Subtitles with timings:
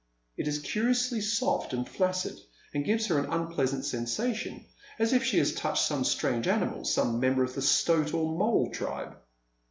[0.35, 2.39] It is curiously soft and flaccid,
[2.73, 4.65] and gives her an unpleasant eensation,
[4.97, 8.71] as "if she had touched some strange animal, some member of the stoat or mole
[8.71, 9.15] tribe.